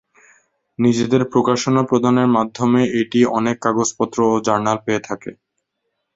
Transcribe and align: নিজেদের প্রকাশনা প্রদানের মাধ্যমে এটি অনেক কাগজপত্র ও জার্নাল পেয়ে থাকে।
নিজেদের 0.79 1.21
প্রকাশনা 1.33 1.81
প্রদানের 1.83 2.27
মাধ্যমে 2.35 2.81
এটি 3.01 3.19
অনেক 3.37 3.55
কাগজপত্র 3.65 4.17
ও 4.27 4.45
জার্নাল 4.47 4.77
পেয়ে 4.85 5.01
থাকে। 5.07 5.31